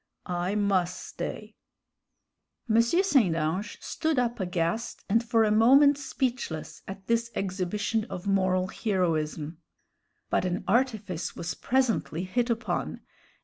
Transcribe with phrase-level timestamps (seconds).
[0.25, 1.53] I muss stay."
[2.67, 2.81] M.
[2.81, 3.35] St.
[3.35, 9.59] Ange stood up aghast, and for a moment speechless, at this exhibition of moral heroism;
[10.31, 13.01] but an artifice was presently hit upon.